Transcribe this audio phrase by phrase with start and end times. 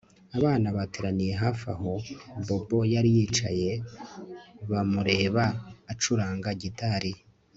[0.37, 1.91] Abana bateraniye hafi aho
[2.45, 3.71] Bobo yari yicaye
[4.69, 5.43] bamureba
[5.91, 7.11] acuranga gitari